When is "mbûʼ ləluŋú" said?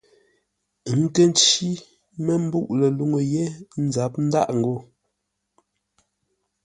2.45-3.17